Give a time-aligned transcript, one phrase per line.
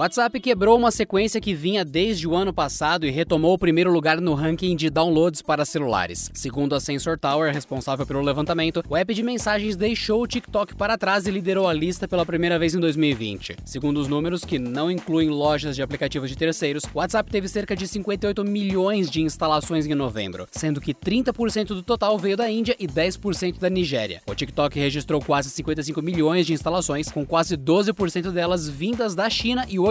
[0.00, 4.18] WhatsApp quebrou uma sequência que vinha desde o ano passado e retomou o primeiro lugar
[4.18, 6.30] no ranking de downloads para celulares.
[6.32, 10.96] Segundo a Sensor Tower, responsável pelo levantamento, o app de mensagens deixou o TikTok para
[10.96, 13.56] trás e liderou a lista pela primeira vez em 2020.
[13.62, 17.76] Segundo os números, que não incluem lojas de aplicativos de terceiros, o WhatsApp teve cerca
[17.76, 22.74] de 58 milhões de instalações em novembro, sendo que 30% do total veio da Índia
[22.80, 24.22] e 10% da Nigéria.
[24.26, 29.66] O TikTok registrou quase 55 milhões de instalações, com quase 12% delas vindas da China
[29.68, 29.89] e 8%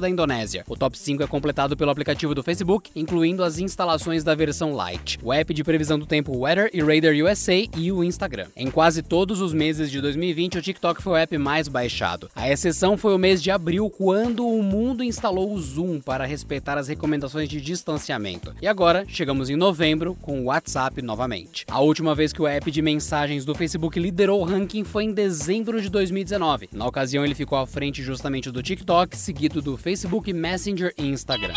[0.00, 0.64] da Indonésia.
[0.68, 5.18] O top 5 é completado pelo aplicativo do Facebook, incluindo as instalações da versão Lite,
[5.22, 8.48] o app de previsão do tempo Weather e Radar USA e o Instagram.
[8.56, 12.30] Em quase todos os meses de 2020, o TikTok foi o app mais baixado.
[12.34, 16.76] A exceção foi o mês de abril, quando o mundo instalou o Zoom para respeitar
[16.78, 18.54] as recomendações de distanciamento.
[18.60, 21.64] E agora, chegamos em novembro com o WhatsApp novamente.
[21.68, 25.12] A última vez que o app de mensagens do Facebook liderou o ranking foi em
[25.12, 26.68] dezembro de 2019.
[26.72, 31.54] Na ocasião, ele ficou à frente justamente do TikTok, seguido do Facebook Messenger e Instagram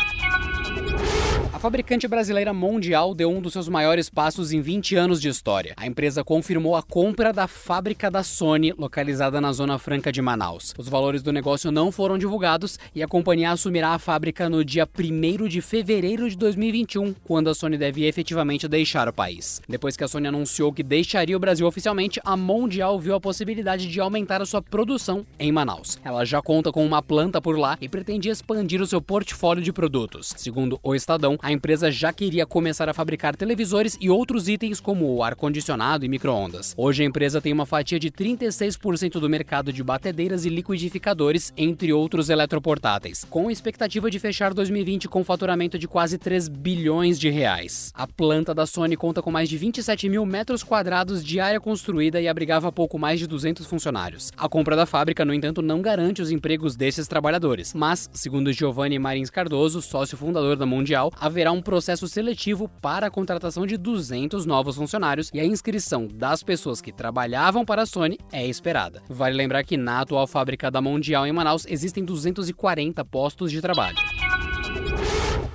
[1.63, 5.73] fabricante brasileira Mundial deu um dos seus maiores passos em 20 anos de história.
[5.77, 10.73] A empresa confirmou a compra da fábrica da Sony, localizada na Zona Franca de Manaus.
[10.77, 14.85] Os valores do negócio não foram divulgados e a companhia assumirá a fábrica no dia
[14.85, 19.61] 1 de fevereiro de 2021, quando a Sony deve efetivamente deixar o país.
[19.65, 23.87] Depois que a Sony anunciou que deixaria o Brasil oficialmente, a Mundial viu a possibilidade
[23.87, 25.97] de aumentar a sua produção em Manaus.
[26.03, 29.71] Ela já conta com uma planta por lá e pretende expandir o seu portfólio de
[29.71, 30.33] produtos.
[30.35, 35.23] Segundo o Estadão, a empresa já queria começar a fabricar televisores e outros itens como
[35.23, 36.73] ar-condicionado e micro-ondas.
[36.75, 41.93] Hoje a empresa tem uma fatia de 36% do mercado de batedeiras e liquidificadores, entre
[41.93, 47.91] outros eletroportáteis, com expectativa de fechar 2020 com faturamento de quase 3 bilhões de reais.
[47.95, 52.19] A planta da Sony conta com mais de 27 mil metros quadrados de área construída
[52.19, 54.31] e abrigava pouco mais de 200 funcionários.
[54.35, 58.97] A compra da fábrica, no entanto, não garante os empregos desses trabalhadores, mas, segundo Giovanni
[58.97, 63.75] Marins Cardoso, sócio fundador da Mundial, haverá haverá um processo seletivo para a contratação de
[63.75, 69.01] 200 novos funcionários e a inscrição das pessoas que trabalhavam para a Sony é esperada.
[69.09, 73.97] Vale lembrar que na atual fábrica da Mundial em Manaus existem 240 postos de trabalho.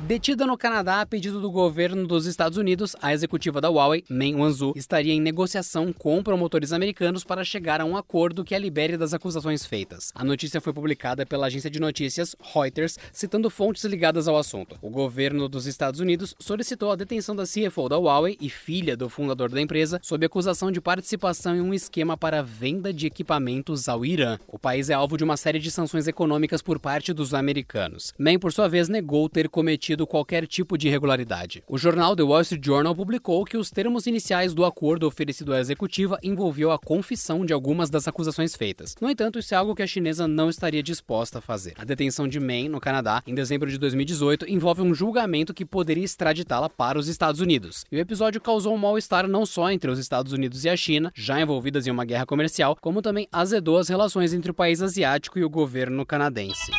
[0.08, 4.36] Detida no Canadá a pedido do governo dos Estados Unidos, a executiva da Huawei, Meng
[4.36, 8.96] Wanzhou, estaria em negociação com promotores americanos para chegar a um acordo que a libere
[8.96, 10.10] das acusações feitas.
[10.14, 14.78] A notícia foi publicada pela agência de notícias Reuters, citando fontes ligadas ao assunto.
[14.80, 19.10] O governo dos Estados Unidos solicitou a detenção da CFO da Huawei e filha do
[19.10, 24.06] fundador da empresa sob acusação de participação em um esquema para venda de equipamentos ao
[24.06, 24.38] Irã.
[24.48, 28.14] O país é alvo de uma série de sanções econômicas por parte dos americanos.
[28.18, 31.62] Meng, por sua vez, negou ter cometido qualquer tipo de irregularidade.
[31.66, 35.60] O jornal The Wall Street Journal publicou que os termos iniciais do acordo oferecido à
[35.60, 38.94] executiva envolviam a confissão de algumas das acusações feitas.
[39.00, 41.74] No entanto, isso é algo que a chinesa não estaria disposta a fazer.
[41.76, 46.04] A detenção de Meng, no Canadá, em dezembro de 2018, envolve um julgamento que poderia
[46.04, 47.84] extraditá-la para os Estados Unidos.
[47.90, 51.12] E o episódio causou um mal-estar não só entre os Estados Unidos e a China,
[51.14, 55.38] já envolvidas em uma guerra comercial, como também azedou as relações entre o país asiático
[55.38, 56.72] e o governo canadense.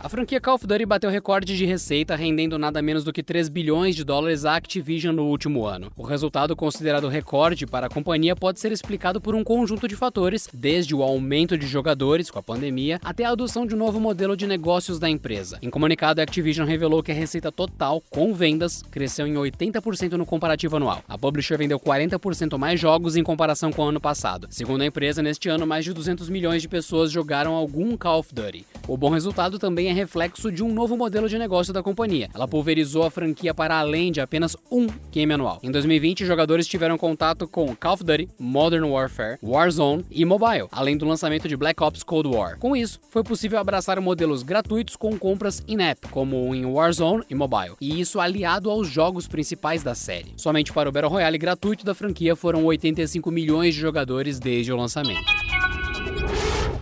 [0.00, 3.48] A franquia Call of Duty bateu recorde de receita, rendendo nada menos do que 3
[3.48, 5.90] bilhões de dólares à Activision no último ano.
[5.96, 10.48] O resultado, considerado recorde para a companhia, pode ser explicado por um conjunto de fatores,
[10.54, 14.36] desde o aumento de jogadores com a pandemia até a adoção de um novo modelo
[14.36, 15.58] de negócios da empresa.
[15.60, 20.24] Em comunicado, a Activision revelou que a receita total, com vendas, cresceu em 80% no
[20.24, 21.02] comparativo anual.
[21.08, 24.46] A publisher vendeu 40% mais jogos em comparação com o ano passado.
[24.48, 28.32] Segundo a empresa, neste ano, mais de 200 milhões de pessoas jogaram algum Call of
[28.32, 28.64] Duty.
[28.86, 32.28] O bom resultado também é reflexo de um novo modelo de negócio da companhia.
[32.34, 35.58] Ela pulverizou a franquia para além de apenas um game anual.
[35.62, 40.96] Em 2020, jogadores tiveram contato com Call of Duty, Modern Warfare, Warzone e Mobile, além
[40.96, 42.58] do lançamento de Black Ops Cold War.
[42.58, 47.74] Com isso, foi possível abraçar modelos gratuitos com compras in-app, como em Warzone e Mobile,
[47.80, 50.32] e isso aliado aos jogos principais da série.
[50.36, 54.76] Somente para o Battle Royale gratuito da franquia foram 85 milhões de jogadores desde o
[54.76, 55.47] lançamento.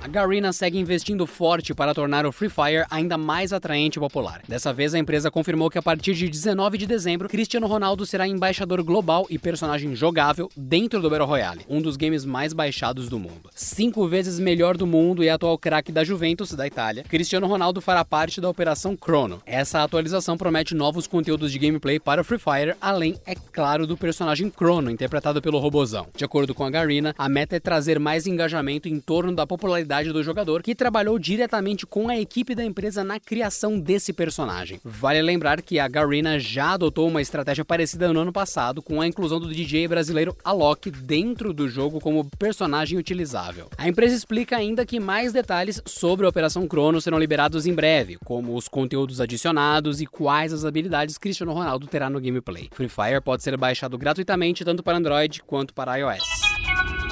[0.07, 4.41] A Garena segue investindo forte para tornar o Free Fire ainda mais atraente e popular.
[4.47, 8.29] Dessa vez, a empresa confirmou que a partir de 19 de dezembro, Cristiano Ronaldo será
[8.29, 13.19] embaixador global e personagem jogável dentro do Battle Royale, um dos games mais baixados do
[13.19, 13.51] mundo.
[13.53, 18.05] Cinco vezes melhor do mundo e atual craque da Juventus, da Itália, Cristiano Ronaldo fará
[18.05, 19.43] parte da Operação Chrono.
[19.45, 23.97] Essa atualização promete novos conteúdos de gameplay para o Free Fire, além, é claro, do
[23.97, 26.07] personagem Chrono, interpretado pelo robozão.
[26.17, 29.96] De acordo com a Garena, a meta é trazer mais engajamento em torno da popularidade
[30.05, 34.81] do jogador, que trabalhou diretamente com a equipe da empresa na criação desse personagem.
[34.85, 39.07] Vale lembrar que a Garena já adotou uma estratégia parecida no ano passado, com a
[39.07, 43.69] inclusão do DJ brasileiro Alok dentro do jogo como personagem utilizável.
[43.77, 48.19] A empresa explica ainda que mais detalhes sobre a Operação Crono serão liberados em breve,
[48.25, 52.69] como os conteúdos adicionados e quais as habilidades Cristiano Ronaldo terá no gameplay.
[52.73, 57.06] Free Fire pode ser baixado gratuitamente tanto para Android quanto para iOS.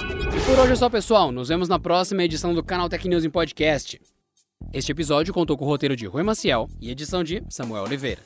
[0.47, 1.33] Por hoje é só, pessoal.
[1.33, 4.01] Nos vemos na próxima edição do Canal Tech News em Podcast.
[4.73, 8.23] Este episódio contou com o roteiro de Rui Maciel e edição de Samuel Oliveira.